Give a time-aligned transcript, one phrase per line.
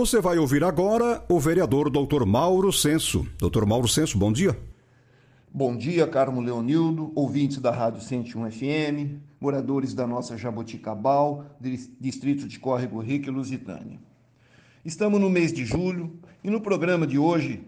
[0.00, 2.24] Você vai ouvir agora o vereador Dr.
[2.24, 3.28] Mauro Senso.
[3.36, 3.66] Dr.
[3.66, 4.58] Mauro Senso, bom dia.
[5.52, 11.44] Bom dia, Carmo Leonildo, ouvintes da Rádio 101 FM, moradores da nossa Jaboticabal,
[12.00, 14.00] distrito de Córrego Rico e Lusitânia.
[14.82, 17.62] Estamos no mês de julho e no programa de hoje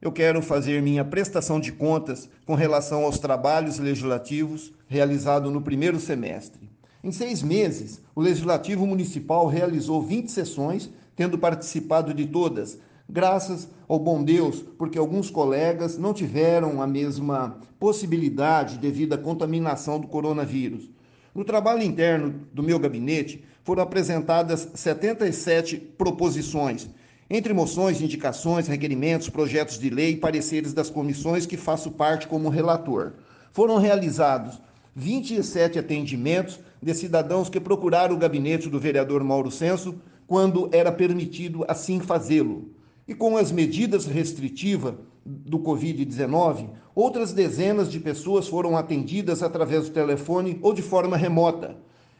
[0.00, 5.98] eu quero fazer minha prestação de contas com relação aos trabalhos legislativos realizados no primeiro
[5.98, 6.70] semestre.
[7.02, 13.98] Em seis meses, o Legislativo Municipal realizou 20 sessões tendo participado de todas, graças ao
[13.98, 20.88] bom Deus, porque alguns colegas não tiveram a mesma possibilidade devido à contaminação do coronavírus.
[21.34, 26.88] No trabalho interno do meu gabinete, foram apresentadas 77 proposições,
[27.30, 32.48] entre moções, indicações, requerimentos, projetos de lei e pareceres das comissões que faço parte como
[32.48, 33.12] relator.
[33.52, 34.60] Foram realizados
[34.94, 39.94] 27 atendimentos de cidadãos que procuraram o gabinete do vereador Mauro Senso
[40.26, 42.70] quando era permitido assim fazê-lo.
[43.06, 49.92] E com as medidas restritivas do Covid-19, outras dezenas de pessoas foram atendidas através do
[49.92, 51.76] telefone ou de forma remota.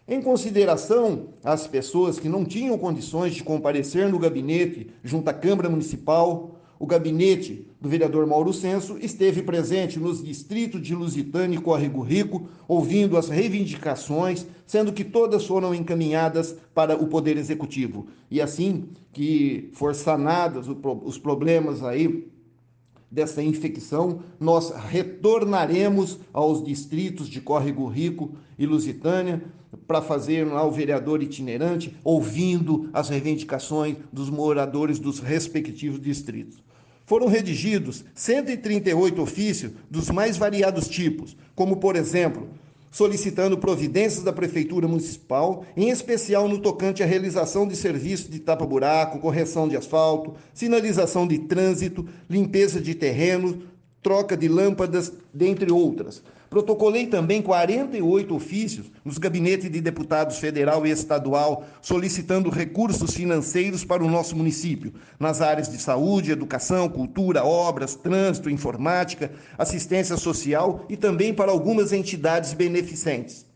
[0.07, 5.71] Em consideração às pessoas que não tinham condições de comparecer no gabinete junto à Câmara
[5.71, 12.01] Municipal, o gabinete do vereador Mauro Senso esteve presente nos distritos de Lusitânia e Córrego
[12.03, 18.09] Rico, ouvindo as reivindicações, sendo que todas foram encaminhadas para o Poder Executivo.
[18.29, 20.67] E assim que for sanadas
[21.05, 22.29] os problemas aí
[23.09, 29.41] dessa infecção, nós retornaremos aos distritos de Córrego Rico e Lusitânia
[29.87, 36.61] para fazer lá o vereador itinerante, ouvindo as reivindicações dos moradores dos respectivos distritos
[37.05, 42.49] foram redigidos 138 ofícios dos mais variados tipos, como, por exemplo,
[42.91, 49.19] solicitando providências da Prefeitura Municipal, em especial no tocante à realização de serviços de tapa-buraco,
[49.19, 53.57] correção de asfalto, sinalização de trânsito, limpeza de terrenos,
[54.03, 60.91] troca de lâmpadas, dentre outras Protocolei também 48 ofícios nos gabinetes de deputados federal e
[60.91, 67.95] estadual, solicitando recursos financeiros para o nosso município, nas áreas de saúde, educação, cultura, obras,
[67.95, 73.47] trânsito, informática, assistência social e também para algumas entidades beneficentes.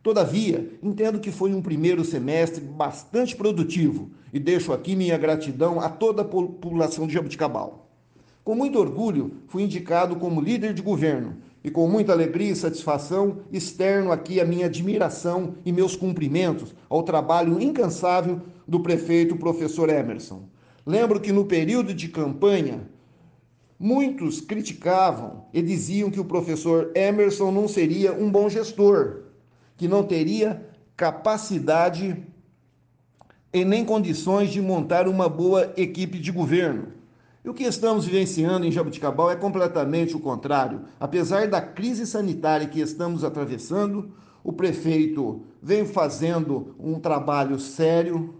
[0.00, 5.88] Todavia, entendo que foi um primeiro semestre bastante produtivo e deixo aqui minha gratidão a
[5.88, 7.90] toda a população de Jabuticabal.
[8.44, 13.38] Com muito orgulho, fui indicado como líder de governo e com muita alegria e satisfação
[13.52, 20.44] externo aqui a minha admiração e meus cumprimentos ao trabalho incansável do prefeito professor Emerson.
[20.86, 22.88] Lembro que no período de campanha,
[23.76, 29.22] muitos criticavam e diziam que o professor Emerson não seria um bom gestor,
[29.76, 30.64] que não teria
[30.96, 32.16] capacidade
[33.52, 36.92] e nem condições de montar uma boa equipe de governo.
[37.46, 40.80] E o que estamos vivenciando em Jabuticabal é completamente o contrário.
[40.98, 44.10] Apesar da crise sanitária que estamos atravessando,
[44.42, 48.34] o prefeito vem fazendo um trabalho sério,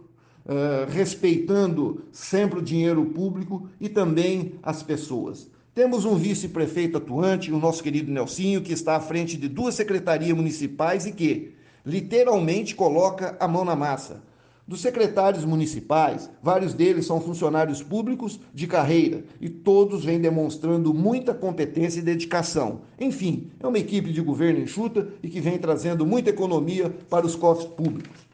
[0.44, 5.48] uh, respeitando sempre o dinheiro público e também as pessoas.
[5.72, 10.36] Temos um vice-prefeito atuante, o nosso querido Nelsinho, que está à frente de duas secretarias
[10.36, 14.20] municipais e que, literalmente, coloca a mão na massa
[14.66, 21.32] dos secretários municipais, vários deles são funcionários públicos de carreira e todos vêm demonstrando muita
[21.32, 22.80] competência e dedicação.
[22.98, 27.36] Enfim, é uma equipe de governo enxuta e que vem trazendo muita economia para os
[27.36, 28.26] cofres públicos.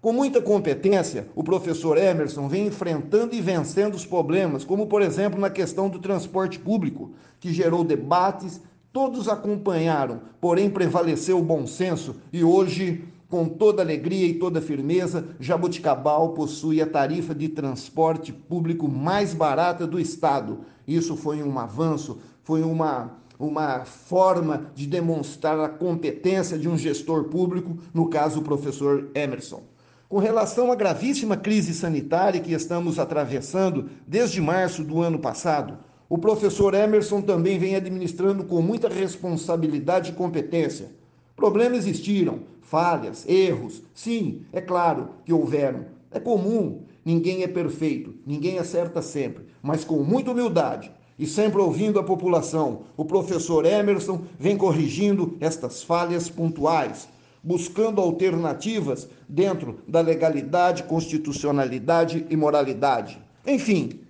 [0.00, 5.38] Com muita competência, o professor Emerson vem enfrentando e vencendo os problemas, como por exemplo
[5.38, 7.10] na questão do transporte público,
[7.40, 8.60] que gerou debates,
[8.92, 15.26] todos acompanharam, porém prevaleceu o bom senso e hoje com toda alegria e toda firmeza,
[15.38, 20.60] Jabuticabal possui a tarifa de transporte público mais barata do estado.
[20.86, 27.24] Isso foi um avanço, foi uma, uma forma de demonstrar a competência de um gestor
[27.24, 29.62] público, no caso o professor Emerson.
[30.08, 35.76] Com relação à gravíssima crise sanitária que estamos atravessando desde março do ano passado,
[36.08, 40.90] o professor Emerson também vem administrando com muita responsabilidade e competência.
[41.36, 45.86] Problemas existiram, falhas, erros, sim, é claro que houveram.
[46.10, 46.82] É comum.
[47.04, 52.82] Ninguém é perfeito, ninguém acerta sempre, mas com muita humildade e sempre ouvindo a população,
[52.96, 57.08] o professor Emerson vem corrigindo estas falhas pontuais,
[57.42, 63.18] buscando alternativas dentro da legalidade, constitucionalidade e moralidade.
[63.44, 64.00] Enfim,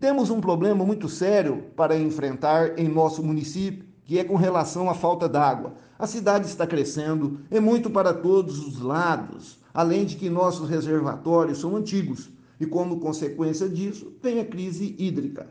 [0.00, 4.94] temos um problema muito sério para enfrentar em nosso município, que é com relação à
[4.94, 5.74] falta d'água.
[5.98, 11.58] A cidade está crescendo, é muito para todos os lados, além de que nossos reservatórios
[11.58, 12.30] são antigos
[12.60, 15.48] e, como consequência disso, vem a crise hídrica.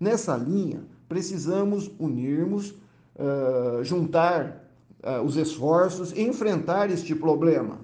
[0.00, 4.68] Nessa linha, precisamos unirmos, uh, juntar
[5.02, 7.80] uh, os esforços e enfrentar este problema.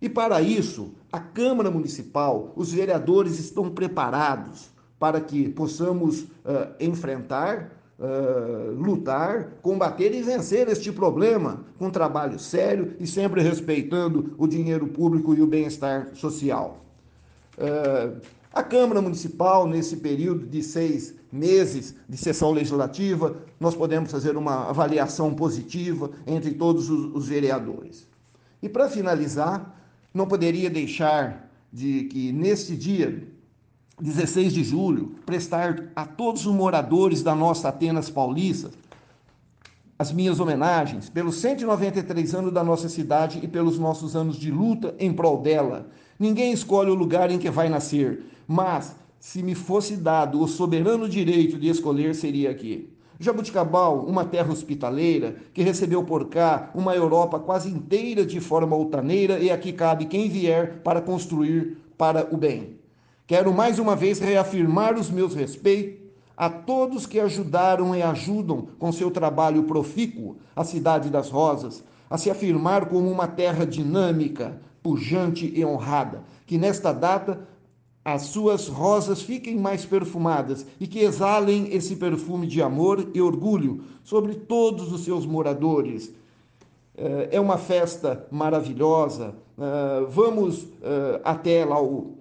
[0.00, 7.81] E para isso, a Câmara Municipal, os vereadores estão preparados para que possamos uh, enfrentar,
[8.76, 15.34] lutar, combater e vencer este problema com trabalho sério e sempre respeitando o dinheiro público
[15.34, 16.84] e o bem-estar social.
[18.52, 24.68] A Câmara Municipal, nesse período de seis meses de sessão legislativa, nós podemos fazer uma
[24.68, 28.06] avaliação positiva entre todos os, vereadores.
[28.62, 29.74] E para finalizar,
[30.12, 33.26] não poderia deixar de que neste dia,
[34.00, 38.70] 16 de julho, prestar a todos os moradores da nossa Atenas Paulista
[40.02, 44.96] as minhas homenagens pelos 193 anos da nossa cidade e pelos nossos anos de luta
[44.98, 45.86] em prol dela.
[46.18, 51.08] Ninguém escolhe o lugar em que vai nascer, mas se me fosse dado o soberano
[51.08, 52.92] direito de escolher, seria aqui.
[53.20, 59.38] Jabuticabal, uma terra hospitaleira, que recebeu por cá uma Europa quase inteira de forma altaneira,
[59.38, 62.81] e aqui cabe quem vier para construir para o bem.
[63.32, 66.02] Quero mais uma vez reafirmar os meus respeitos
[66.36, 72.18] a todos que ajudaram e ajudam com seu trabalho profícuo a Cidade das Rosas a
[72.18, 77.48] se afirmar como uma terra dinâmica, pujante e honrada, que nesta data
[78.04, 83.82] as suas rosas fiquem mais perfumadas e que exalem esse perfume de amor e orgulho
[84.04, 86.12] sobre todos os seus moradores.
[86.94, 89.34] Eh, é uma festa maravilhosa.
[89.58, 92.18] Eh, vamos eh, até lá o,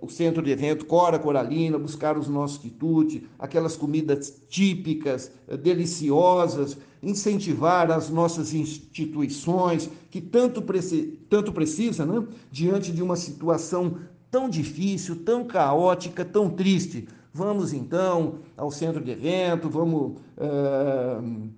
[0.00, 7.90] o centro de evento Cora Coralina, buscar os nossos quitutes, aquelas comidas típicas, deliciosas, incentivar
[7.90, 12.26] as nossas instituições que tanto, preci tanto precisa, né?
[12.50, 13.98] diante de uma situação
[14.30, 17.08] tão difícil, tão caótica, tão triste.
[17.32, 21.48] Vamos então ao centro de evento, vamos uh,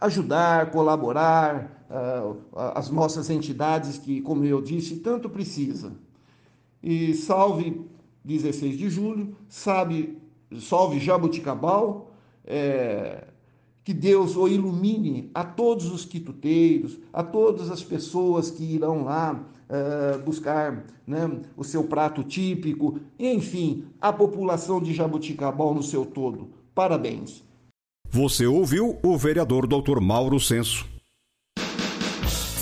[0.00, 2.36] ajudar, colaborar uh,
[2.74, 5.92] as nossas entidades que, como eu disse, tanto precisa.
[6.82, 7.82] E salve
[8.24, 10.18] 16 de julho, sabe,
[10.60, 12.12] salve Jabuticabal,
[12.44, 13.24] é,
[13.88, 19.42] que Deus o ilumine a todos os quituteiros, a todas as pessoas que irão lá
[19.68, 26.50] uh, buscar né, o seu prato típico, enfim, a população de Jabuticabal no seu todo.
[26.74, 27.42] Parabéns.
[28.10, 30.00] Você ouviu o vereador Dr.
[30.00, 30.86] Mauro Senso.